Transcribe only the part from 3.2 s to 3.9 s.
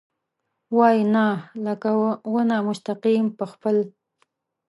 په خپل...